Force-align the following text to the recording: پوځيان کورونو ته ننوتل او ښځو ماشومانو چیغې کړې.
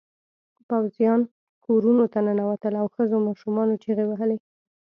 پوځيان 0.67 1.19
کورونو 1.65 2.03
ته 2.13 2.19
ننوتل 2.25 2.73
او 2.81 2.87
ښځو 2.95 3.17
ماشومانو 3.27 3.79
چیغې 3.83 4.05
کړې. 4.19 4.37